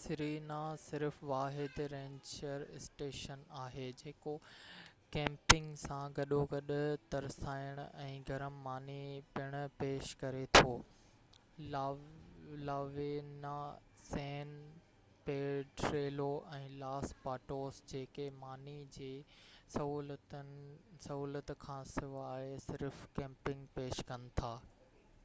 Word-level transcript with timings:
Serena 0.00 0.58
صرف 0.82 1.16
واحد 1.30 1.80
ranger 1.94 2.62
station 2.76 3.42
آهي 3.62 3.88
جيڪو 4.02 4.32
ڪيمپنگ 5.16 5.74
سان 5.80 6.14
گڏوگڏ 6.18 6.72
ترسائڻ 7.16 7.82
۽ 8.04 8.14
گرم 8.30 8.56
ماني 8.68 8.96
پڻ 9.34 9.56
پيش 9.82 10.14
ڪري 10.24 10.40
ٿو 10.60 10.72
La 11.74 11.84
Leona 12.70 13.52
San 14.12 14.56
Pedrillo 15.28 16.30
۽ 16.60 16.72
Los 16.84 17.14
Patos 17.26 17.84
جيڪي 17.94 18.28
ماني 18.46 18.78
جي 18.98 19.12
سهولت 19.76 21.54
کانسواءِ 21.68 22.58
صرف 22.68 23.06
ڪيمپنگ 23.20 23.72
پيش 23.80 24.04
ڪن 24.12 24.30
ٿا 24.42 24.56